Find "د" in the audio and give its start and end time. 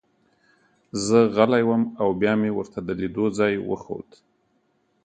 2.83-2.89